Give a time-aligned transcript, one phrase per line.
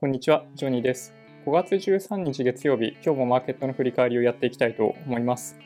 [0.00, 1.12] こんにちは、ジョニーです。
[1.44, 5.58] 5月13日月曜日、今日もマーケットの振り返りをやっていきたいと思います。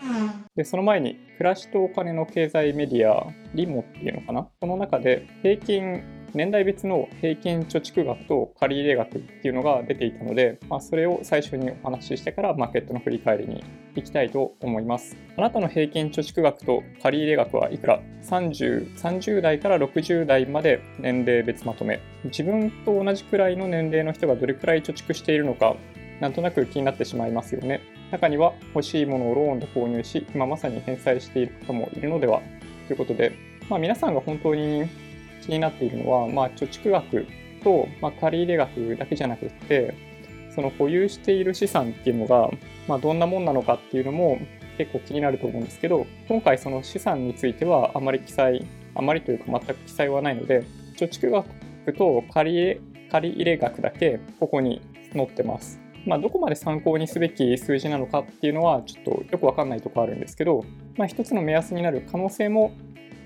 [0.56, 4.48] で、その前に、暮らしとお金の経済メディア、リモっていうのかな？
[4.58, 6.02] この中で、平均、
[6.34, 13.62] 年代別の平均貯蓄額と借入額っていうのが出ていたので、まあ、それを最初にお話ししてからマーケットの振り返りに
[13.94, 15.14] 行きたいと思います。
[15.36, 22.00] あなたの平均貯蓄額と借入額はいくら ?30、30代から60代まで年齢別まとめ。
[22.24, 25.76] 自分と同じくらいの年齢の人がどれくらい貯蓄しているのか、
[26.20, 27.80] なんとなく気になってしまいますよね。
[28.10, 32.40] 中には欲しいものをローンで購入し、今まさに返済している方もいるのでは？
[32.86, 33.32] ということで、
[33.68, 34.88] まあ、皆さんが本当に
[35.42, 37.26] 気になっているのは、まあ、貯蓄額
[37.62, 39.94] と、まあ、借入額だけじゃなくて、
[40.54, 42.50] その保有している資産っていうのが、
[42.86, 44.38] まあ、どんなもんなのかっていうのも
[44.78, 50.64] 結構気になると思うんですけど、今回その資産についてはあまり記載、あまりというか全く記載はないので、
[50.96, 54.80] 貯蓄額と借入借入額だけここに
[55.12, 55.80] 載ってます。
[56.06, 60.64] まあ、どこまで参考にすべき数字なのかっていうのはちょっとよくわかんないとこあるんですけど、
[60.96, 62.72] まあ、一つの目安になる可能性も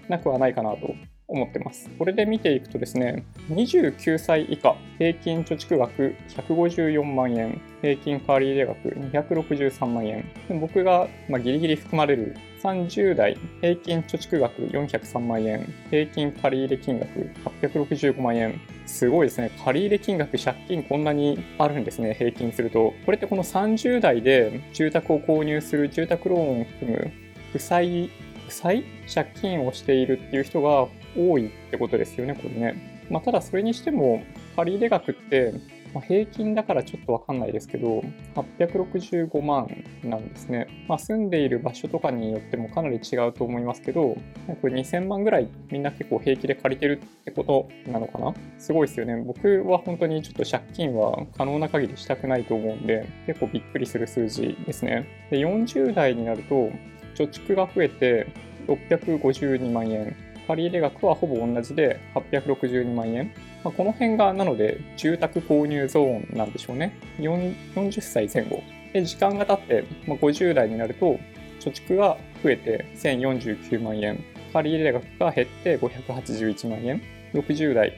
[0.08, 0.94] なくはないかなと
[1.28, 1.90] 思ってます。
[1.98, 10.24] これで見ていくとですね、29歳以下、平均貯蓄額154万円、平均借入額263万円、
[10.60, 18.60] 僕がまあギリギリ含まれる30代平均貯蓄額403万円、平均借入金額865万円。
[18.86, 19.50] すごいですね。
[19.64, 22.94] 借入金額、借金こんなにあるんですね、平均すると。
[23.04, 27.10] これってこの30代で住宅を購入する住宅ローンを含む
[27.52, 28.10] 負債
[28.46, 30.86] 負債借金をしているっていう人が
[31.16, 33.06] 多いってことですよね、これね。
[33.10, 34.22] まあ、ただそれにしても、
[34.56, 35.54] 借入額って、
[35.94, 38.02] まあ、平均だからちょっとわかんないですけど、
[38.34, 39.68] 865万
[40.04, 40.66] なんですね。
[40.88, 44.16] まあ、住んでいる場所とかによってもかなり違うと思いますけど、
[44.60, 48.34] これ2000万ぐらいみんな結構平気で借りてるってことなのかな？
[48.58, 49.16] すごいですよね。
[49.24, 55.06] 僕は本当にちょっと借金は可能な限りしたくないと思うんで、結構びっくりする数字ですね。
[55.30, 56.70] で40代になると、
[57.14, 58.26] 貯蓄が増えて
[58.66, 60.14] 652万円。
[60.46, 63.32] 借入額はほぼ同じで862万円。
[63.64, 66.96] まあ、この辺がなので住宅購入ゾーンなんでしょうね。
[67.18, 68.62] 40歳前後。
[68.92, 71.18] で、時間が経って、まあ、50代になると
[71.60, 74.22] 貯蓄が増えて1049万円。
[74.52, 77.02] 借入額が減って581万円。
[77.34, 77.92] 60代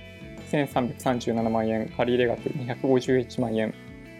[0.50, 1.88] 1337万円。
[1.96, 3.74] 借入額251万円。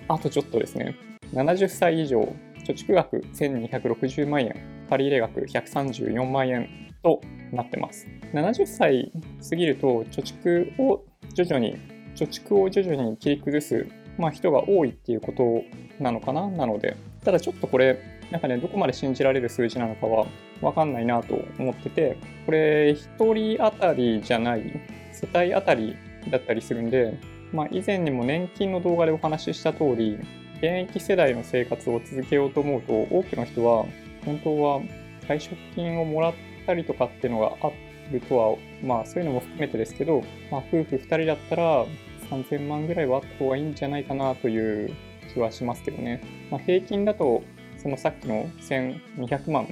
[0.09, 0.95] あとちょっとですね。
[1.33, 2.21] 70歳以上
[2.65, 4.55] 貯蓄額1260万円。
[4.89, 7.21] 借入額134万円と
[7.53, 8.07] なってます。
[8.33, 9.13] 70歳
[9.49, 11.05] 過ぎると貯蓄を
[11.35, 11.77] 徐々に、
[12.15, 13.87] 貯蓄を徐々に切り崩す、
[14.19, 15.63] まあ、人が多いっていうこと
[16.03, 17.99] なのかななので、ただちょっとこれ、
[18.31, 20.27] なんかね、どこまで信じられる数字なのかは
[20.61, 24.81] わかんないなと思ってて、これ、1人当たりじゃない、
[25.13, 25.97] 世帯当たり
[26.31, 27.19] だったりするんで、
[27.53, 30.19] まあ、以前にも年金の動画でお話しした通り、
[30.57, 33.87] 現役世代の生活を続けようと思うと、多くの人は
[34.25, 34.81] 本当は
[35.27, 37.73] 退職金をもらってたりとかっていうのがあ
[38.13, 41.87] るとは、まあそういうのも含めてですけど、まあ、夫婦2人だったら
[42.31, 44.95] 3000万ぐらいはあった方がいいんじゃないかなという
[45.33, 46.21] 気はしますけどね。
[46.51, 47.43] まあ、平均だと、
[47.79, 49.67] そのさっきの1200万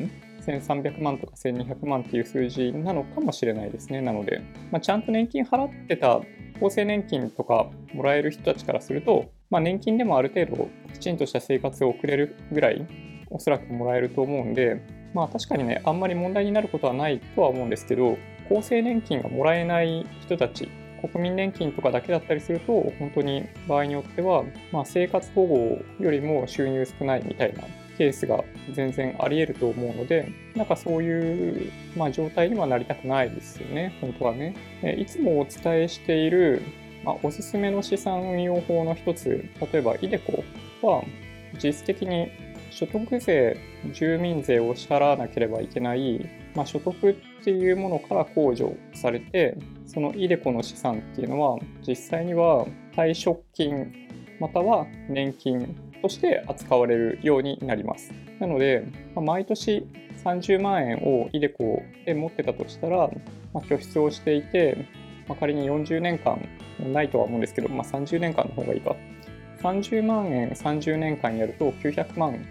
[0.47, 4.01] 1300万とか1200万っていう数字なのかもしれないですね。
[4.01, 6.21] なので、まあ、ちゃんと年金払ってた
[6.63, 12.87] 厚生年金とかもらえる人たちからすると、まあ、年金でもある程度きちんとした生活を送れるぐらい
[13.31, 14.81] おそらくもらえると思うんで、
[15.17, 18.19] まあ確かにね、あんまり問題になることはないとは思うんですけど、
[18.51, 20.69] 厚生年金がもらえない人たち、
[21.01, 27.63] 国民年金とかだけだったりすると、本当に場合によっては、まあ、生活保護よりも収入少ないみたいな
[27.97, 28.45] ケースが
[28.75, 34.55] 全然あり得ると思うので、なんかそういう、まあ、状態にはなりたくないですよね、本当はね。
[34.99, 36.61] いつもお伝えしている、
[37.05, 40.45] まあ、おすすめの資産運用法の一つ、例えば iDeCo
[40.83, 41.03] は
[41.63, 42.29] 実質的に
[42.77, 43.57] 所得税、
[43.95, 49.57] 住民税を支払わなければいけない、まあ、所得っていうものから控除されて、
[49.87, 53.95] その iDeCo の資産っていうのは、実際には退職金
[54.39, 58.13] または年金として扱われるようになります。
[58.41, 58.85] なので、
[59.15, 59.87] まあ、毎年
[60.23, 63.09] 30万円を iDeCo で持ってたとしたら、
[63.55, 64.87] まあ、拠出をしていて、
[65.29, 66.47] まあ、仮に40年間
[66.93, 68.95] ないとは思うんですけど、まあ、30年間の方がいいか。
[69.63, 72.45] 30万円30年間やると900万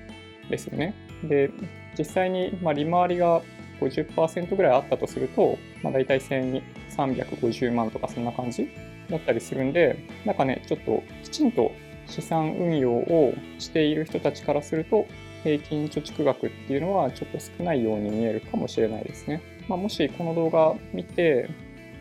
[0.49, 0.93] ですよね。
[1.23, 1.49] で、
[1.97, 3.41] 実際にま利回りが
[3.79, 8.69] 50%ぐらいあったとすると、まあ、大体1350万とかそんな感じ
[9.09, 11.71] だったりするんで、なんかね、ちょっときちんと
[12.07, 15.05] 資産運用をしている人たちからすると、
[15.43, 19.41] 平均貯蓄額っていうのはちょっと少ないように見えるかもしれないですね。
[19.67, 21.49] まあ、もしこの動画見て、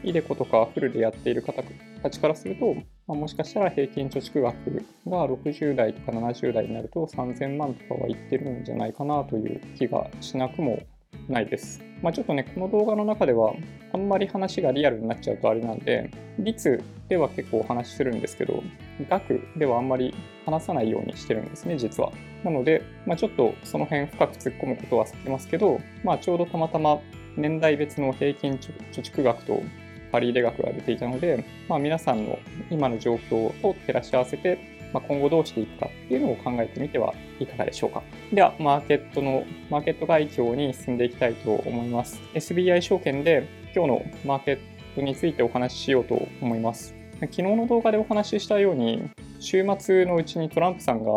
[0.03, 1.63] イデコとかフルでやっている方
[2.03, 2.77] たちからすると、
[3.07, 10.83] まあ、もしかしたら平均貯蓄額が60代とか70代になると3000万とかはいってるんじゃないかなという気がしなくも
[11.29, 11.83] ないです。
[12.03, 13.55] まあ、ちょっとね、この動画の中では
[13.93, 18.63] あんまり話がリアルになっちゃうとあれなんで、率では結構お話しするんですけど、
[19.09, 20.15] 額ではあんまり
[20.45, 22.13] 話さないようにしてるんですね、実は。
[22.43, 26.99] なので、まあ、ちょっとその辺深く突っ込むことは避けますけど、まあ、ちょうどたまたま
[27.37, 29.63] 年代別の平均貯蓄額と
[30.15, 32.39] 借入額が出ていたので、まあ、皆さんの
[32.71, 38.05] 今の状況と照らし合わせてまあ、今後どうしていくかっていうのを考えてみてはいかがでしょうか。
[38.33, 42.23] では、マーケットの、マーケット概況に進んでいきたいと思います。
[42.33, 44.59] SBI 証券で今日のマーケッ
[44.95, 46.95] トについてお話ししようと思います。
[47.21, 51.11] 昨日の動画でお話ししたように、週末のうちにトランプさんが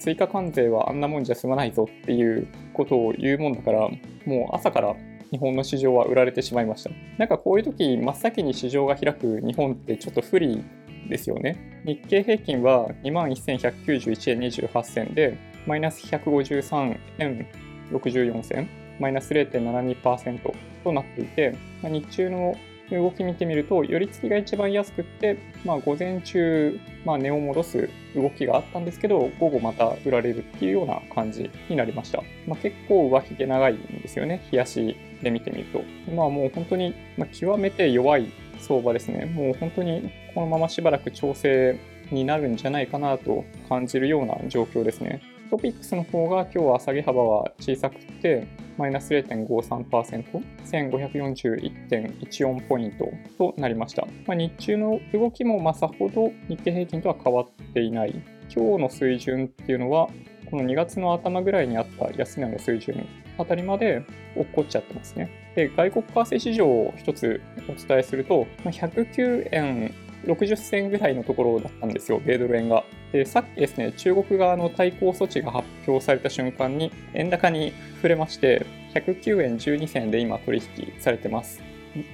[0.00, 3.88] 追加関税はあんなもんじゃ済まないぞっていうことを言うもんだから、
[4.26, 4.96] もう朝から
[5.30, 6.90] 日本の市場は売られてしまいました。
[7.18, 10.64] なんかこういう時、真っ先に市場が開く日本ってちょっと不利
[11.08, 11.82] ですよね。
[11.84, 17.46] 日経平均は2191円28銭で、マイナス153円
[17.92, 18.68] 64銭、
[18.98, 20.52] マイナス0.72%
[20.84, 22.56] となっていて、まあ、日中の
[22.90, 32.22] 動き見てみると、寄り付きが一番安くって、まあ、午前中、まあ、値を戻す動きがあったんですけど、午後また売られるっていうような感じになりました。
[32.48, 35.82] まあ、結構上髭長いんですよね、冷やしで見てみると。
[36.12, 39.26] まあもう本当に、ま極めて弱い相場ですね。
[39.26, 41.78] もう本当にこのまましばらく調整
[42.10, 45.20] になるんじゃないかなと感じるような状況ですね。
[45.50, 48.46] トピックスの方が今日は下げ幅は小さくて、
[48.78, 54.06] マイナス0.53%、1541.14ポイントとなりました。
[54.26, 58.22] まあ、日中の動きもまさほど日経平均とは変わっていない。
[58.54, 60.08] 今日の水準っていうのは、
[60.48, 63.04] この2月の頭ぐらいにあった安値の水準
[63.40, 64.02] あたりまで
[64.36, 65.30] 落っこっちゃってますね。
[65.54, 69.94] で、外国為替市場を一つお伝えすると、109円
[70.26, 72.84] 60銭ぐらいのところだったんですよ、米ドル円が。
[73.12, 81.62] で、さっきですね、中国側の対抗措置が発表された瞬間に、円高に触れまして、109円12銭で今取引されてます。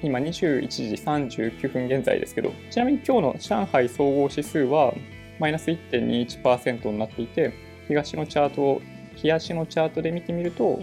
[0.02, 4.94] 今21時39分現在ですけど、ちなみに今日の上海総合指数は
[5.38, 7.52] マイナス1.21%になっていて、
[7.88, 8.82] 東のチャートを、
[9.16, 10.80] 日足のチャートで見てみると、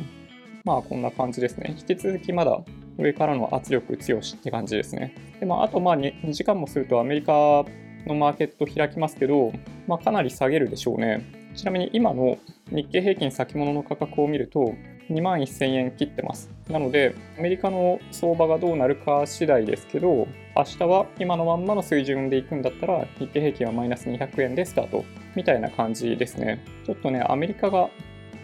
[0.63, 1.75] まあこんな感じですね。
[1.77, 2.62] 引き続きまだ
[2.98, 5.13] 上からの圧力強しって感じですね。
[5.39, 7.65] でまあ、あとまあ 2, 2時間もするとアメリカ
[8.07, 9.51] のマーケット開きますけど、
[9.88, 11.25] まあ、かなり下げるでしょうね。
[11.56, 12.38] ちなみに今の
[12.71, 14.74] 日経平均先物の価格を見ると
[15.10, 16.50] 2万1000円切ってます。
[16.69, 25.04] なので、アメリカの相場がどうなるか次第ですけど、明日は今のまんまの水準でいくんだったら、日経平均はマイナス200円でスタート
[25.36, 26.63] みたいな感じですね。
[26.86, 27.89] ちょっとね、アメリカが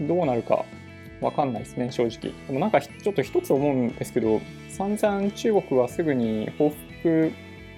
[0.02, 0.66] どうなるか
[1.22, 2.34] わかんないですね、正直。
[2.48, 7.32] でもなんかちょっと一つ思うんですけど、散々中国はすぐに報復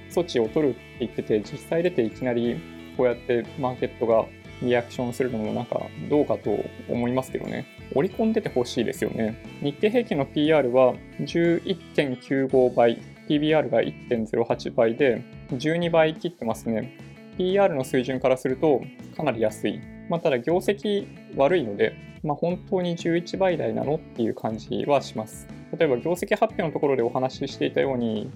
[0.09, 2.59] 措置を取るって言ってて、実際出ていきなり
[2.97, 4.25] こうやってマーケットが
[4.61, 6.55] リアクションするのもなんかどうかと
[6.87, 7.65] 思いますけどね。
[7.95, 9.35] 織り込んでてほしいですよね。
[9.61, 16.95] 日経平均の PR は11.95倍、PBR が1.08倍で12倍切ってますね。
[17.37, 18.81] PR の水準からすると
[19.17, 19.81] かなり安い。
[20.09, 25.47] まあ、ただ業績悪いので、まあ、本当に11倍台なのっていう感じはします。
[25.77, 28.29] 例えば業績発表のところでお話ししていたように、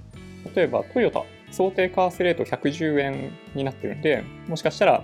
[0.56, 5.04] 例えばトヨタ、想定為替レート110円になってるんで、もしかしたら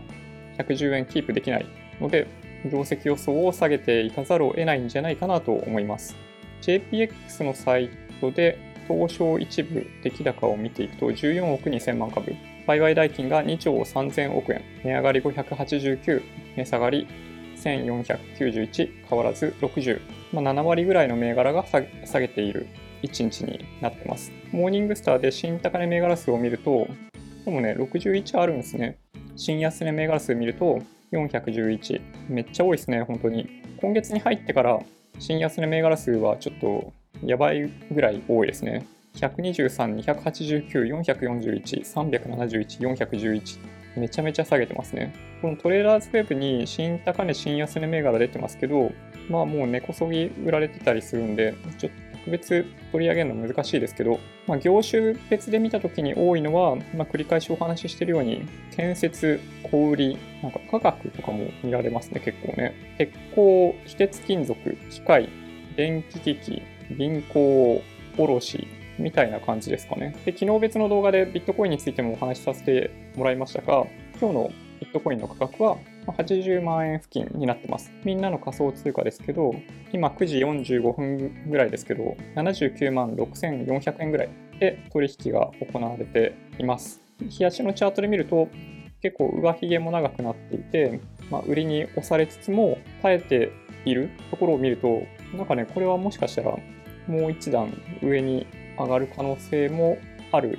[0.58, 1.66] 110円キープできない
[2.00, 2.28] ので、
[2.72, 6.16] 業績予想を下げていかざるを得ないんじゃないかなと思います。
[6.62, 7.90] JPX のサイ
[8.20, 12.36] トで東証一部出来高を見ていくと14億2000万株、
[12.68, 16.22] 売買代金が2兆3000億円、値上がり589、
[16.58, 17.08] 値下がり
[17.62, 20.02] 1491、変わらず60、
[20.34, 22.68] まあ、7割ぐらいの銘柄が下げている
[23.04, 24.32] 1日になってます。
[24.52, 26.88] モーニングスターで新高値銘柄数を見ると、
[27.46, 28.98] でもね、61あるんですね。
[29.36, 30.80] 新安値銘柄数見ると
[31.12, 32.02] 411。
[32.30, 33.50] めっちゃ多いですね、本当に。
[33.80, 34.80] 今月に入ってから
[35.20, 38.86] 新安値銘柄数はちょっとやばいぐらい多いですね。
[39.16, 43.60] 123、289、441、371、411。
[43.98, 45.14] めちゃめちゃ下げてますね。
[45.42, 48.92] このトレーラーズウェブに新高値、新安値銘柄出てますけど、
[49.30, 62.74] まあもう根こそぎ売られてたりするんで、ちょっと特別取り上げるの難しいですけど、まあ、業種別で見たときに多いのは、まあ、繰り返しお話ししてるように、建設、小売り、なんか科学とかも見られますね、結構ね。
[63.00, 65.30] 鉄鋼、非鉄金属、機械、
[65.76, 66.62] 電気機器、
[66.96, 67.82] 銀行、
[68.18, 68.68] 卸、
[69.00, 70.16] みたいな感じですかね。
[70.26, 73.88] で、機能別の動画でビットコインについてもお話しさせてもらいましたが、
[74.20, 77.94] 今日のビットコインの価格は80万円付近になってます。
[78.04, 79.54] みんなの仮想通貨ですけど、
[79.94, 87.00] 今9時45分ぐらいですけど、79万6400円ぐらいで取引が行われています。
[87.30, 88.50] 日足のチャートで見ると、
[89.04, 93.52] 結構上髭も長くなっていて、まあ、売りに押されつつも耐えて
[93.86, 95.04] いるところを見ると、
[95.38, 96.58] なんかね、これはもしかしたら
[97.08, 97.72] もう一段
[98.02, 98.48] 上に
[98.80, 100.00] 上がる可能性も
[100.32, 100.58] ある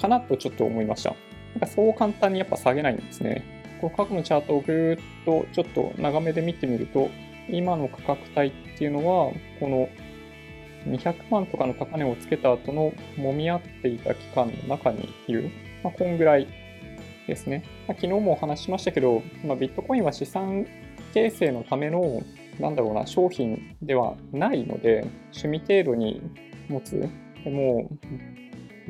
[0.00, 1.14] かなとちょっと思いました。
[1.54, 3.44] なんかそう簡単にやっぱ下げないんですね。
[3.80, 7.10] この過去のチャートをぐーっとちょっと長めで見てみると、
[7.48, 9.88] 今の価格帯っていうのは、この
[10.86, 15.50] 200万とかの高値をつけた後の揉み合っていた期間の中にいる、
[15.82, 16.46] まあ、こんぐらい
[17.26, 17.64] ですね。
[17.86, 20.66] まあ、昨日もお話ししましたけど、まあ、ビットコインは資産
[21.12, 22.22] 形成のための、
[22.58, 26.22] なんだろうな、商品ではないので、趣味程度に
[26.68, 27.08] 持つ、
[27.44, 27.90] でも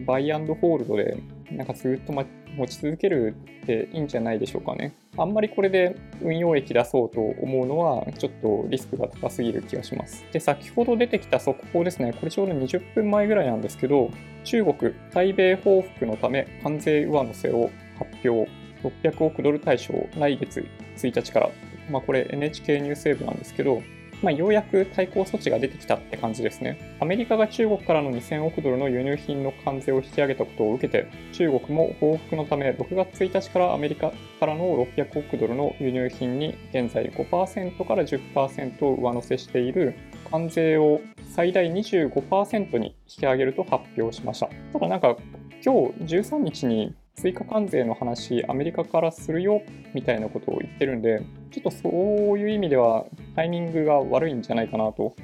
[0.07, 1.17] バイアンドホールドで、
[1.53, 4.95] なんかずっと持ち続けるっていいんじゃないでしょうかね。
[5.17, 10.25] あんまりこれで運用益出そうと思うのは、ちょっとリスクが高すぎる気がします。
[10.33, 12.13] で、先ほど出てきた速報ですね。
[12.13, 14.11] これちょうど20分前ぐらいなんですけど、
[14.45, 18.51] 中国、対米報復のため関税上乗せを発表。
[18.83, 20.67] 600億ドル対象、来月
[20.97, 21.51] 1日から。
[21.91, 23.83] まあこれ NHK ニュースウェブなんですけど、
[24.23, 26.97] まあ、ようやく対抗措置が出てきたって感じですね。
[27.01, 39.95] アメリカが中国からの2000億ドルの輸入品の関税を引き上げたことを受けて、中国も報復のため6月1日からアメリカからの600億ドルの輸入品に現在5%から10%を上乗せしている
[40.31, 41.01] 関税を
[41.35, 44.49] 最大25%に引き上げると発表しました。
[44.73, 45.17] ただなんか
[45.65, 49.63] 今日13日に追加関税の話、アメリカからするよ
[49.95, 55.15] みたいなことを言ってるんで、ちょっとそういう意味ではタイミングが悪いんじゃないかなと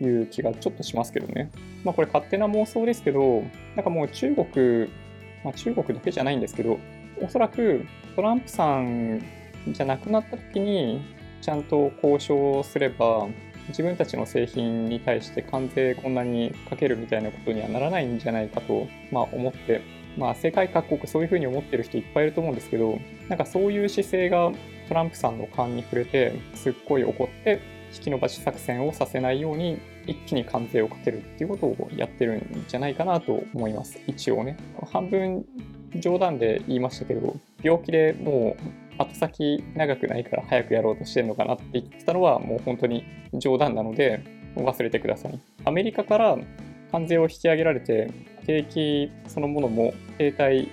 [0.00, 1.50] いう気がちょっとしますけどね。
[1.84, 3.42] まあこれ勝手な妄想ですけど、
[3.74, 4.88] なんかもう中国、
[5.44, 6.78] まあ、中国だけじゃないんですけど、
[7.22, 9.22] おそらくトランプさん
[9.68, 11.00] じゃなくなった時に
[11.40, 13.26] ちゃんと交渉すれば
[13.68, 19.80] 自分たちの製品に対して関税こんなにかけるみたいなことにはならないんじゃないかと、まあ、思って
[20.16, 24.52] まあ、世界各国そういうふうに思ってる人いっぱいいると思うんですけど、なんかそういう姿勢が
[24.88, 27.60] トランプさんの勘に触れて、すっごい怒って、
[27.94, 33.98] 引き延ばし作戦をさせないように、一気に関税をかけるっていうことをやってるんじゃないかなと思います。
[34.06, 34.56] 一応ね。
[34.92, 35.44] 半分
[35.96, 38.56] 冗談で言いましたけど、病気でも
[38.98, 43.04] う後先長くないから早くやろうとしてるのかなって言ってたのはもう本当に
[43.34, 44.20] 冗談なので
[44.56, 45.38] 忘れてください。
[45.64, 46.38] アメリカから
[46.92, 48.10] 関税を引き上げられて
[48.46, 50.68] 景気そのものも停滞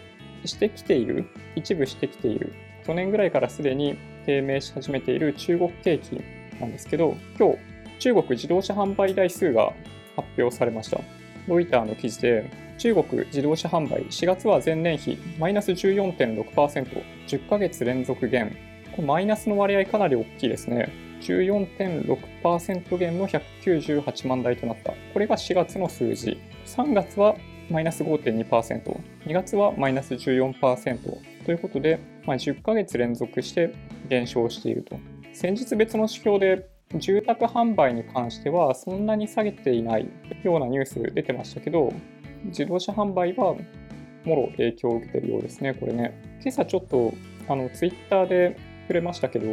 [0.45, 2.53] してきている、一部してきている、
[2.85, 6.21] 去年ぐらいからすでに低迷し始めている中国景気
[6.59, 7.57] なんですけど、今日、
[7.99, 9.73] 中国自動車販売台数が
[10.15, 10.99] 発表されました。
[11.47, 18.55] ロイターの記事で、中国自動車販売4月は前年比マイナス14.6%、10ヶ月連続減。
[18.95, 20.89] これマイナスの割合かなり大きいですね。
[21.21, 24.93] 14.6%減の198万台となった。
[25.13, 26.39] これが4月の数字。
[26.65, 27.35] 3月は
[27.69, 30.99] マイナス5.2%、2月はマイナス14%
[31.45, 33.73] ということで、まあ、10ヶ月連続して
[34.09, 34.97] 減少していると。
[35.33, 40.07] 先日別の指標で住宅販売に関してはそんなに下げていない
[40.43, 41.91] ようなニュース出てましたけど、
[42.45, 43.55] 自動車販売は
[44.25, 46.13] もろ影響を受けているようですね、これね。
[46.41, 47.13] 今朝ちょっと
[47.47, 49.47] あのツイッターで触れましたけど、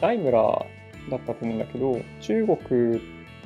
[0.00, 3.00] ダイムラーだったと思うんだけど、中国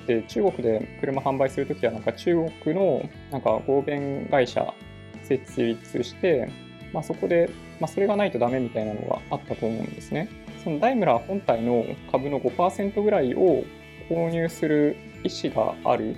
[0.06, 4.72] で中国で車販売するときはなんか中国のなんか合弁会社
[5.22, 6.50] 設立して、
[6.92, 10.28] まあ、そこで、まあ、それがないとダメみたいなのがあったと思うんですね。
[10.64, 13.64] そのダイムラー本体の株の5%ぐらいを
[14.08, 16.16] 購入する意思がある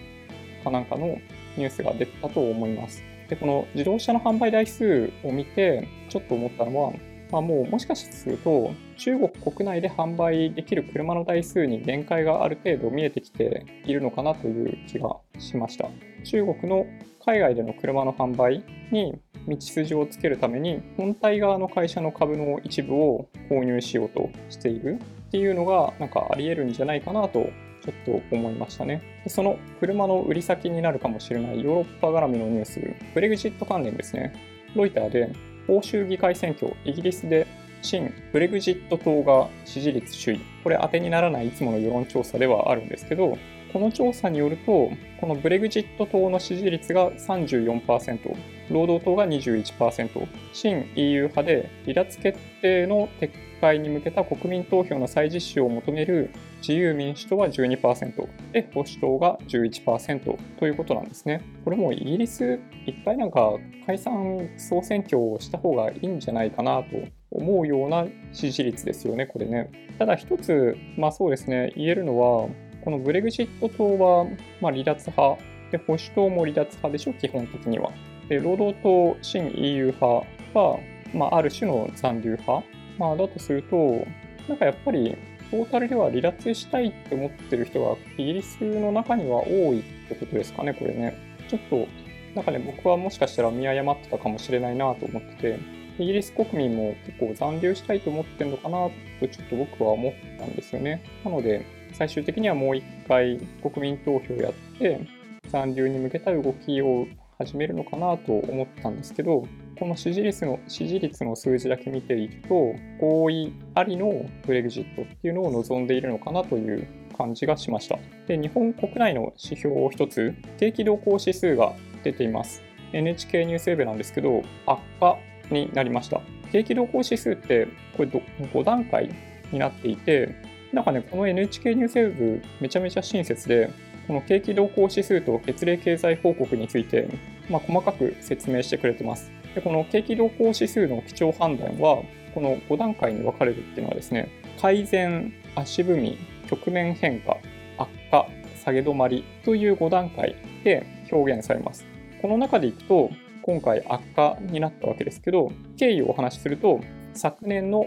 [0.64, 1.18] かなんかの
[1.56, 3.04] ニュースが出たと思います。
[3.28, 6.92] で、この自動車の販売台数を見て、ちょっと思ったのは、
[7.32, 15.88] まあ、もうもしかすると中国国内で販売できる車の台数に限界がある程度見えてきているのかなという気がしました。
[16.24, 16.86] 中国の
[17.24, 27.46] 海外での車の販売に道筋をつけるために本体側の会社の株の一部を購入しようとしているっていうのがなんかあり得るんじゃないかなと
[27.82, 29.02] ちょっと思いましたね。
[29.26, 32.80] その車の売り先になるかもしれないヨーロッパ絡みのニュース、
[33.14, 34.34] ブレグジット関連ですね。
[34.76, 35.32] ロイターで
[35.69, 37.47] 欧州議会選挙、イギリスで
[37.82, 40.40] 新ブレグジット党が支持率首位。
[40.62, 43.36] これ当てにならないいつもの世論調査ではあるんですけど、
[43.72, 48.36] この調査によると、このブレグジット党の支持率が34%、
[48.70, 53.30] 労働党が21%、新 EU 派で離脱決定の撤
[53.62, 61.42] 回に向けた国民投票の再実施を求める自由民主党は12%で保守党が11%ということなんですね。
[61.64, 63.52] これもイギリスいっぱいなんか
[63.86, 69.70] 解散総選挙をした方がいいんじゃないかなと思うような支持率ですよね、これね。
[69.98, 72.48] ただ一つ、まあそうですね、言えるのは、
[72.84, 74.24] このブレグジット党は、
[74.60, 77.90] まあ、離脱派、で保守党も離脱派でしょ、基本的には。
[78.28, 80.06] で労働党、新 EU 派
[80.54, 80.78] は、
[81.14, 82.64] まあ、ある種の残留派
[82.98, 84.06] まあ、だとすると、
[84.48, 85.16] なんかやっぱり、
[85.50, 91.16] トータルでは離脱したいって思ってる人がイギリスの中には多いってことですかね、これね。
[91.48, 91.86] ちょっと、
[92.34, 95.58] なんかね、僕はもしかしたら見誤ってたかもしれないなと思ってて、
[95.99, 98.88] イギリス国民も結構残留したいと思ってるのかな
[99.20, 101.02] とちょっと僕は思ったんですよね。
[101.25, 105.00] なので、最終的にはもう一回国民投票やって、
[105.49, 107.06] 残留に向けた動きを
[107.38, 109.46] 始めるのかなと思ったんですけど、
[109.78, 117.99] この支持率の支持率の数字だけ見ていくと、合意ありのブレグジットっていうのを望んでいるのかなという感じがしました。
[118.26, 122.62] で、日本国内の指標を一つ、景気動向指数が出ています。
[122.92, 125.18] NHK ニュースウェブなんですけど、悪化
[125.52, 126.21] になりました。
[126.50, 129.11] 景気動向指数って、これ5段階
[129.52, 130.35] になっていて、
[130.73, 133.71] なんかね、この NHK ニュースウェブめちゃめちゃ親切で、
[134.06, 137.09] この景気動向指数と月例経済報告について、
[137.49, 139.30] まあ、細かく説明してくれてます。
[139.54, 142.02] でこの景気動向指数の基調判断は、
[142.35, 144.28] この5段階に分かれるっていうのはですね、
[144.61, 146.18] 改善、足踏み、
[146.49, 147.37] 局面変化、
[147.76, 148.26] 悪化、
[148.64, 151.85] 下げ止まりという5段階で表現されます。
[152.23, 153.11] この中でいくと、
[153.42, 156.80] 今回悪化になったわけですけど、経緯をお話しすると、
[157.14, 157.87] 昨年の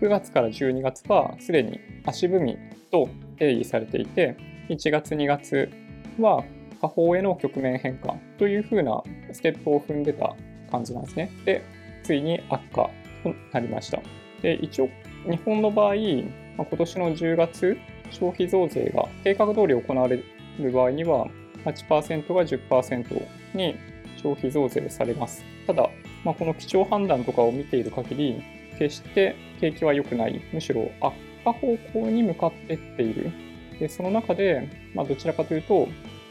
[0.00, 2.58] 9月から12月はすでに足踏み
[2.90, 4.36] と定義されていて、
[4.68, 5.70] 1月2月
[6.20, 6.44] は
[6.80, 9.02] 下方への局面変化というふうな
[9.32, 10.34] ステップを踏んでた
[10.70, 11.30] 感じなんですね。
[11.44, 11.62] で、
[12.02, 12.90] ついに悪化
[13.22, 14.00] となりました。
[14.42, 14.88] で、一応、
[15.28, 16.24] 日本の場合、今
[16.64, 17.76] 年の10月、
[18.10, 20.22] 消費増税が計画通り行われ
[20.58, 21.26] る場合には、
[21.64, 23.76] 8%が10%に
[24.18, 25.44] 消費増税されます。
[25.66, 25.90] ただ、
[26.24, 28.42] まあ、この基調判断とかを見ている限り、
[28.78, 33.32] 決して景気は良くない、むしろ悪化方向に向かっていっている。
[33.78, 35.88] でその中で、まあ、どちらかというと、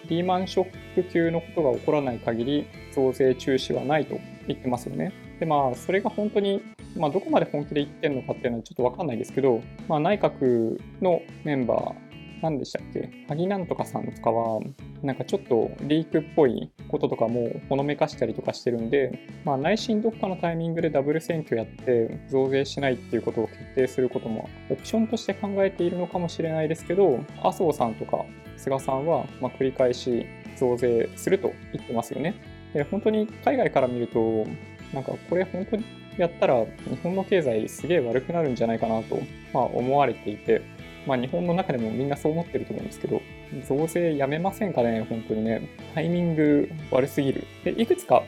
[0.09, 4.17] リーマンショック級のことが起こらない限り、増税中止はないと
[4.47, 5.11] 言ってますよね。
[5.39, 6.61] で、まあ、それが本当に、
[6.95, 12.06] まあ、どこまで本気で言ってるのかっていうのはちょっとわかんないですけど、まあ、内閣のメンバー、
[12.41, 13.09] 何でしたっけ？
[13.27, 14.59] 萩なんとかさんとかは、
[15.01, 30.25] なんかちょっとリークっぽいこととかもほのめかしたりとかしてるんで、まあ、内心どっかのタイミングでダブル選挙やって増税しないっていうことを決定することもオプションとして考えているのかもしれないですけど麻生さんとか菅さんはま繰り返し
[30.57, 32.35] 増税すると言ってますよね。
[32.73, 34.45] で本当に海外から見ると
[34.93, 35.83] なんかこれ本当に
[36.17, 39.19] やったら日本の経済すげえ悪くなるんじゃないかなと、
[39.53, 40.61] まあ、思われていて
[41.07, 43.21] まあ日本の中でもみんなそう思ってると思うんですけど、
[43.67, 45.61] 増税やめませんかね、本当にね。
[45.95, 47.45] タイミング悪すぎる。
[47.63, 48.23] で、いくつか、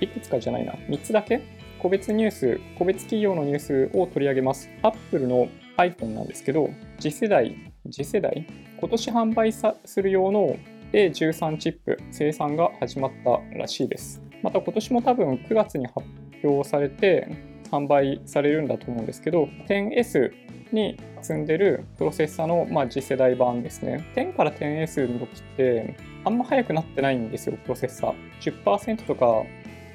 [0.00, 1.42] いくつかじゃないな、3つだけ
[1.80, 4.70] 個別ニュース、個別企業のニュースを取り上げます。
[4.82, 7.56] Apple の iPhone なんですけど、次世代、
[7.90, 8.46] 次世代
[8.78, 10.56] 今年販売する用の
[10.92, 14.22] A13 チップ生産が始まったらしいです。
[14.42, 16.06] また今年も多分9月に発
[16.44, 17.28] 表されて
[17.70, 20.30] 販売されるんだと思うんですけど、10S
[20.72, 24.04] に積んでるプロセッサの、まあ、次世代版ですね。
[24.16, 28.14] 10から 10S の時ってあんま速くなってないんですよ、プロセッサー。
[28.64, 29.42] 10%とか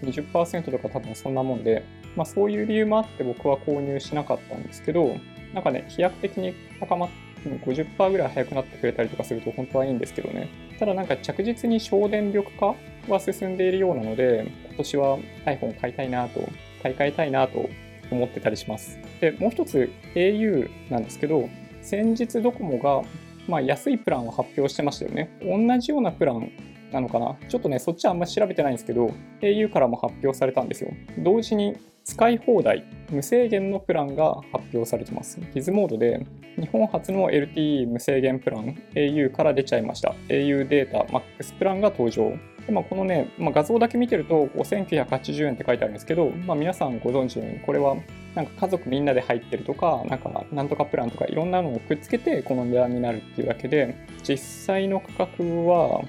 [0.03, 1.83] 20%とか多分そんなもんで、
[2.15, 5.15] まあ、そういう理由もあって僕は購入しなかったんですけど、
[5.53, 10.49] なんかね、飛躍的に高まって、50%ぐらい速くなってくれたりとかすると本当はいいんですけどね。
[10.79, 12.75] ただなんか着実に省電力化
[13.07, 16.41] は進んでいるようなので、今年は iPhone 買いたいなと、
[16.81, 17.69] 買い替えたいなと
[18.11, 18.99] 思ってたりします。
[19.21, 21.49] で、もう一つ au なんですけど、
[21.81, 23.01] 先日ドコモが、
[23.47, 25.29] まあ、安いプランを発表してましたよね。
[25.41, 26.51] 同じようなプラン
[26.91, 27.37] なのかな？
[27.47, 30.91] ちょっとね、そっちはあんまり調べてないんですけど、au からも発表されたんですよ。
[31.19, 35.39] 同時に使い放題、無制限のプランが発表されてます。
[35.53, 36.25] ギズモードで
[36.57, 40.15] 日本初の LTE 無制限プラン au から出ちゃいました。
[40.29, 42.31] au データ MAX プランが登場。
[42.67, 47.95] でまあ、このね、まあ、画像だけ見てると5980円って書いてあるんですけど、まあ、皆さんご存知のようにこれは
[48.35, 56.03] なんか家族みんなで入ってるとか、なんかなんとかプランとかいろんなのをくっつけてこの値段になるっていうだけで、実際の価格は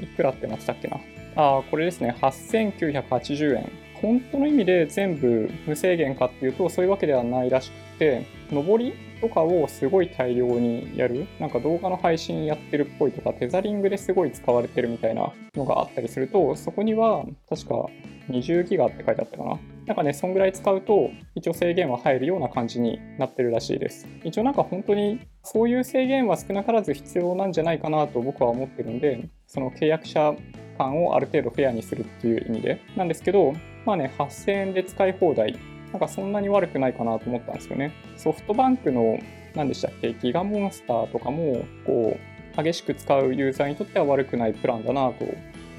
[0.00, 0.96] いくらってなってたっけな？
[1.36, 3.70] ああ、これですね、8980円。
[4.00, 17.86] 本当の意味で全部無制限かっていうとそういうわけではないらしくて、上りとかをすごい大量にやる、なんか動画の配信やってるっぽいとか、テザリングですごい使われてるみたいなのがあったりすると、そこには確か
[18.28, 19.58] 20ギガって書いてあったかな？
[19.86, 24.06] なんかね、そんぐらい使うと、一応制限は入るような感じになってるらしいです。
[24.22, 30.34] 一応なんか本当に、そういう制限は少なからず必要なんじゃないかなと僕は思ってるんで、その契約者
[30.76, 32.80] 間をある程度フェアにするっていう意味で。
[32.96, 33.54] なんですけど、
[33.86, 35.56] まあね、8000円で使い放題
[35.92, 37.92] なんかそんなに悪くないかなと思ったんですよね。
[38.16, 39.18] ソフトバンクの
[39.54, 42.18] 何でしたっけギガモンスターとかもこ
[42.56, 45.24] う激しく使うユーザーにとっては悪くないプランだなと、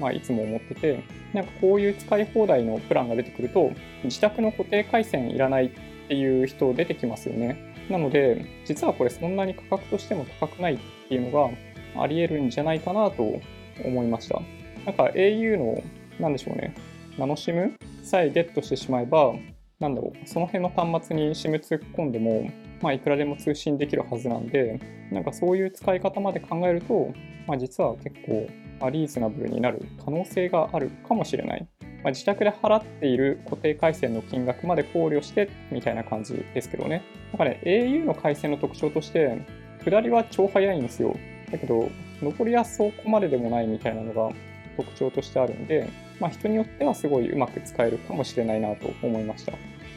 [0.00, 3.70] まあ、いつも思っててなんかこういう使い放題のプランが出てくると
[4.04, 5.70] 自宅の固定回線いらないっ
[6.08, 7.70] ていう人出てきますよね。
[7.90, 11.50] なので、実はこれそんなに価格としても高くないっていうの
[11.94, 13.40] があり得るんじゃないかなと
[13.84, 14.40] 思いました。
[14.86, 15.82] なんか au の、
[16.18, 16.74] なんでしょうね、
[17.18, 19.34] ナノ SIM さえゲットしてしまえば、
[19.80, 22.48] なんだろう、その辺の端末に SIM 突っ込んでも、
[22.82, 24.78] まあ、いくらでも通信できるはずなんで、
[25.10, 27.12] なんかそういう使い方まで考えると、
[27.46, 28.46] まあ、実は結構、
[28.90, 31.66] リーズナブルになる可能性があるかもしれない。
[32.02, 37.02] まあ、自宅で払っている固定回線の金額まで考慮してみたいな感じですけどね。
[37.32, 39.38] なんかね、au の回線の特徴として、
[39.84, 41.14] 下りは超速いんですよ。
[41.50, 41.88] だけど、
[42.22, 44.34] 上りはそこまででもないみたいなのが
[44.76, 45.88] 特徴としてあるんで、
[46.20, 49.52] まあ、人によってはすごいうまく使えるかもしれないなと思いました。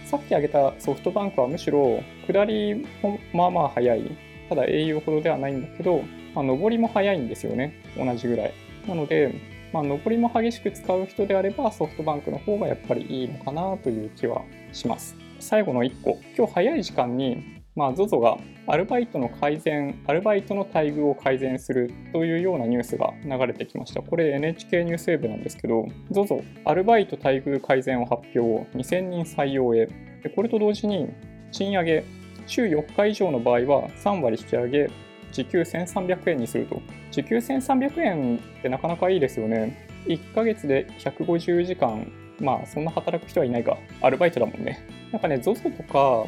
[0.06, 4.12] さっき挙げたソフトバンクはむしろ下りもまあまあ速い。
[4.50, 6.04] ただ au ほどではないんだけど、
[6.36, 7.74] まあ、上りも速いんですよね。
[7.98, 8.54] 同じぐらい。
[8.88, 9.34] なので、
[9.72, 15.16] まあ、上りも激しく使う人であればソフトバンクの方がやっぱりいいのかなという気はします。
[15.40, 16.20] 最後の1個。
[16.38, 24.02] 今日早い時間にまあ、ZOZO がアルバイトの改善、アルバイトの待遇を改善するというようなニュースが流れてきました。
[24.02, 29.88] これ NHK ニュースウェブなんですけど、ZOZO アルバイト待遇改善を発表、2000人採用へ。
[30.22, 31.10] でこれと同時に、
[31.52, 32.04] 賃上げ、
[32.46, 34.90] 週4日以上の場合は3割引き上げ、
[35.32, 36.80] 時給1300円にすると。
[37.10, 39.88] 時給1300円ってなかなかいいですよね。
[40.06, 43.78] 1ヶ月で150時間、まあそんな働く人はいないか。
[44.02, 44.86] アルバイトだもんね。
[45.12, 46.26] なんかね、ZOZO とか、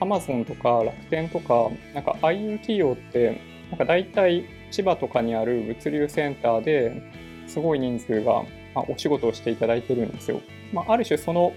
[0.00, 7.02] アマゾンとか楽天とか、なんかああいう企業って、なんか大体千葉とかにある物流センターで
[7.46, 8.42] すごい人数が、
[8.74, 10.40] まお仕事をしていただいてるんですよ。
[10.72, 11.52] まあ、ある種その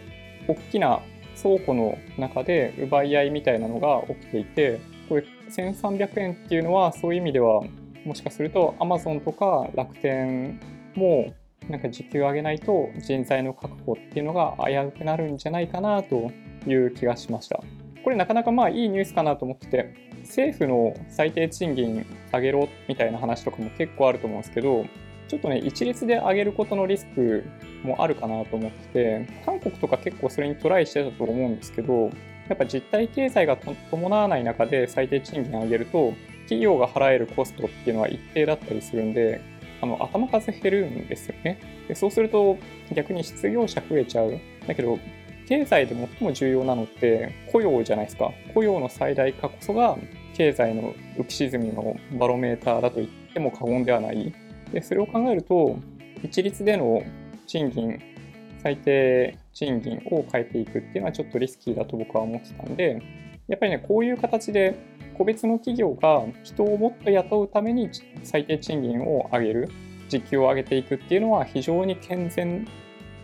[0.47, 1.01] 大きな
[1.41, 7.62] 倉庫の中で奪い合いみたいなのが起きていて、これ1300円っていうのはそういう意味では
[8.06, 10.60] もしかするとアマゾンとか楽天
[10.95, 11.34] も
[11.69, 16.32] なんか時給上げないと人材の確保っていうのが危うくなるんじゃないかなと
[16.65, 17.62] いう気がしました。
[18.03, 24.85] これなかなかまあいいニュースかなと思ってて、政府の最低賃金上げろみたいな話とかも結構あると思うんですけど、
[25.27, 27.43] ちょっとね、一律で上げることのリスク
[27.83, 32.09] もあるかなと思ってて、韓国とか結構それにトライしてたと思うんですけど、
[32.49, 39.39] やっぱ実体経済が伴わない中で最低賃金上げると、企業が払えるコストっていうのは一定だったりするんで、
[39.81, 41.95] あの頭数減るんですよねで。
[41.95, 42.57] そうすると
[42.93, 44.37] 逆に失業者増えちゃう。
[44.67, 44.99] だけど
[45.51, 48.31] 経済で最も重要なのって雇用じゃないですか。
[48.53, 49.97] 雇用の最大化こそが
[50.33, 54.33] 経済の浮き沈みのバロメーターだと言っても過言ではない。
[54.71, 55.77] で、それを考えると、
[56.23, 57.03] 一律での
[57.47, 57.99] 賃金、
[58.63, 63.01] 最低賃金を変えていくっていうのはちょっとリスキーだと僕は思ってたんで、
[63.49, 64.77] やっぱりね、こういう形で
[65.17, 67.89] 個別の企業が人をもっと雇うために
[68.23, 69.69] 最低賃金を上げる、
[70.07, 72.65] 時給を上げていくっていうのは非常に健全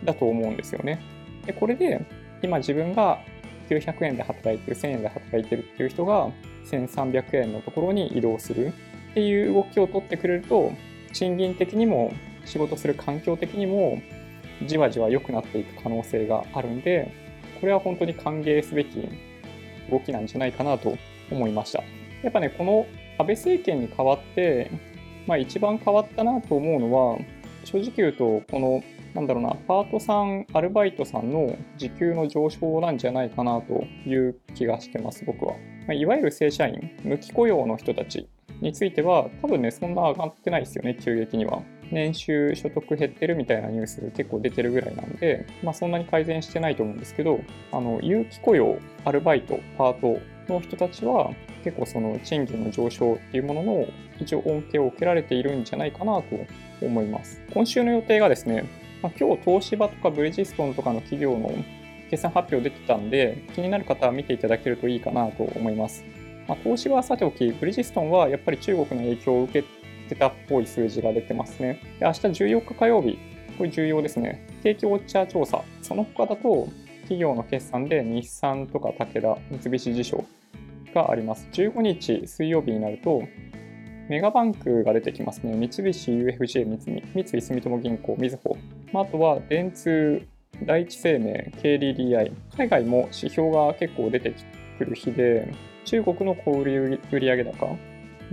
[0.04, 1.00] だと思うんですよね。
[1.46, 2.04] でこれで
[2.42, 3.20] 今自分が
[3.68, 6.30] 900円で働いてる、1000円で働いてるっていう人が
[6.70, 10.72] 1300円のところに移動するっていう動きを取ってくれると、
[11.12, 12.12] 賃金的にも
[12.44, 14.00] 仕事する環境的にも
[14.66, 17.12] じわじわ良くなっていく可能性があるんで、
[17.60, 19.08] これは本当に歓迎すべき
[19.90, 20.96] 動きなんじゃないかなと
[21.30, 21.82] 思いました。
[22.22, 22.86] やっぱね、この
[23.18, 24.70] 安倍政権に代わって、
[25.26, 27.18] まあ一番変わったなと思うのは、
[27.64, 28.82] 正直言うと、この
[29.18, 35.56] なんだろうな、パートさん、アルバイトさんの時給の上昇なんじゃないかなという気がしてます、僕は。
[35.88, 38.28] まいわゆる正社員、無期雇用の人たち
[38.60, 41.62] については、多分ね、そんな上がってないですよね、急激には。
[41.90, 47.40] 年収所得減ってるみたいなニュース結構出てるぐらいなんで、まあそんなに改善してないと思うんですけど、
[47.72, 50.20] あの、有期雇用、アルバイト、パート
[50.52, 51.32] の人たちは
[51.64, 53.86] 結構その賃金の上昇っていうものの
[54.20, 56.24] 一応恩恵を受けられているんじゃないかなと
[56.82, 57.42] 思います。
[57.52, 58.64] 今週の予定がですね、
[59.02, 61.52] まあ、今日東芝とかブリヂストンとかの企業の
[62.10, 66.04] 決算発表出てたんで、気になる方は見ていただけるといいかなと思います。
[66.46, 69.68] まあ、東芝はさておき、ブリヂストンはやっぱり中国の影響を受け
[70.08, 71.80] てたっぽい数字が出てますね。
[72.00, 73.18] で明日14日火曜日、
[73.56, 74.46] これ重要ですね。
[74.62, 75.62] 景気ウォッチャー調査。
[75.82, 76.68] その他だと、
[77.02, 80.24] 企業の決算で日産とか武田、三菱地所
[80.94, 81.48] があります。
[81.52, 83.22] 15日水曜日になると、
[84.08, 85.54] メガバンクが出てきますね。
[85.54, 88.56] 三菱 UFJ、三井住友銀行、みずほ。
[88.94, 90.22] あとは、電通、
[90.64, 92.32] 第一生命、KDDI。
[92.56, 94.34] 海外も指標が結構出て
[94.78, 95.52] くる日で、
[95.84, 97.76] 中国の小売売上高、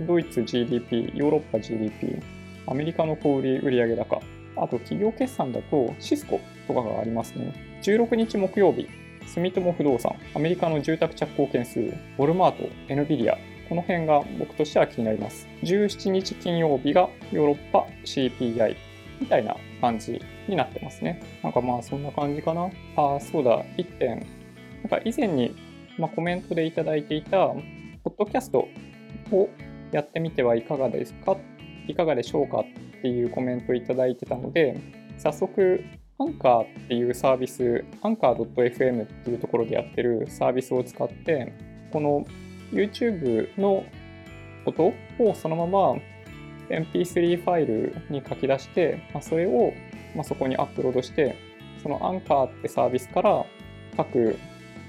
[0.00, 2.20] ドイツ GDP、ヨーロッパ GDP、
[2.66, 4.22] アメリカの小売売上高、
[4.56, 7.52] あと企業決算だとシスコとかがありますね。
[7.82, 8.88] 16日木曜日、
[9.26, 13.38] 住友不動産、アメリカの住宅着工件数、ウォルマート、エヌビディア、
[13.68, 15.46] この辺が僕としては気になります。
[15.62, 18.76] 17日金曜日がヨーロッパ CPI
[19.20, 21.22] みたいな感じになってますね。
[21.42, 22.70] なんかまあそんな感じかな。
[22.96, 24.26] ああ、そうだ、1点。
[24.82, 25.54] なんか以前に
[25.98, 27.48] ま、コメントでいただいていた、
[28.04, 28.68] ポッドキャスト
[29.32, 29.48] を
[29.92, 31.38] やってみてはいかがですか？
[31.88, 32.60] いかがでしょうか？
[32.98, 34.78] っていうコメントをいただいてたので、
[35.16, 35.82] 早速、
[36.18, 41.54] アンカーっていうサービス、アンカー .fm っていうところでやってるサービスを使って、
[41.90, 42.26] この
[42.72, 43.84] YouTube の
[44.66, 45.94] 音をそのまま
[46.68, 49.72] MP3 ファイルに書き出して、まあ、それを、
[50.14, 51.36] まあ、そこにアップロードして、
[51.82, 53.44] そのアンカーってサービスから
[53.96, 54.36] 各、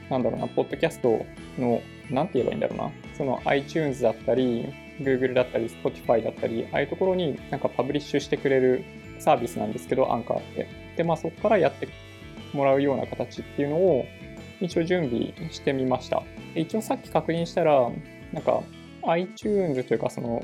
[0.10, 1.26] なんだろうな、ポッドキャスト
[1.60, 8.84] の、なんて言えばいいんだろうな、その iTunes だったり、Google だったり、Spotify だったり、ああいうところになんかパブリッシュしてくれる
[9.20, 10.68] サービスなんですけど、アンカーって。
[10.96, 11.88] で、まあそこからやって
[12.54, 14.06] もらうような形っていうのを
[14.60, 16.24] 一応準備してみました。
[16.56, 17.90] 一応さっき確認したら、
[18.34, 18.64] なんか
[19.08, 20.44] iTunes というかその、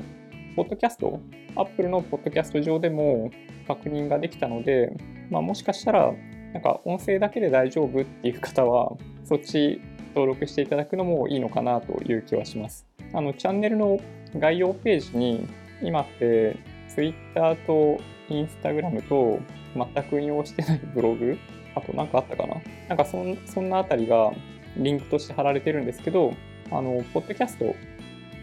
[0.56, 1.20] ポッドキャスト、
[1.56, 3.30] Apple のポッドキャスト上でも
[3.66, 4.92] 確認ができたので、
[5.28, 6.12] まあもしかしたら、
[6.52, 9.80] なんか音声だけで大丈夫っていう方は、そっち
[10.14, 12.86] 登録していただくのもいいのかなという気はします。
[13.12, 13.98] あの、チャンネルの
[14.38, 15.48] 概要ページに、
[15.82, 16.56] 今って
[16.88, 19.40] Twitter と Instagram と
[19.74, 21.36] 全く運用してないブログ
[21.74, 22.54] あと何かあったかな？
[22.88, 24.32] なんかそそんなあたりが
[24.76, 26.32] リンクとして貼られてるんですけど、
[26.70, 27.74] あの、ポッドキャスト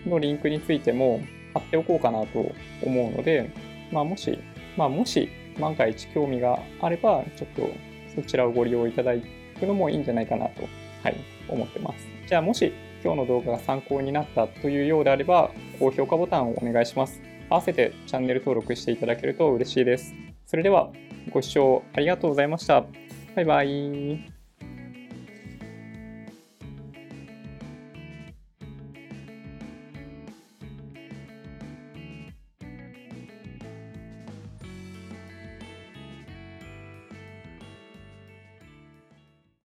[0.06, 1.22] のリンクについても
[1.54, 2.52] 貼っておこうかなと
[2.84, 3.52] 思うので、
[3.92, 4.40] まあもし、
[4.78, 7.70] まあもし万が一興味があれば、ちょっと
[8.16, 9.14] そちらをご利用いただ
[9.60, 10.64] くのもいいんじゃないかなと、
[11.04, 11.16] はい、
[11.48, 12.08] 思ってます。
[12.28, 17.22] じゃあもし今日の動画が参考になったというようであれば、高評価ボタンをお願いします。
[17.50, 20.14] 合わせてチャンネル登録していただけると嬉しいです。
[20.46, 20.92] それでは
[21.32, 22.86] ご視聴ありがとうございました。
[23.36, 24.41] バイバイ。